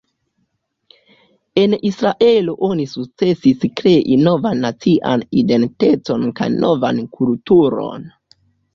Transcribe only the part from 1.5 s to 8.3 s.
En Israelo oni sukcesis krei novan nacian identecon kaj novan kulturon.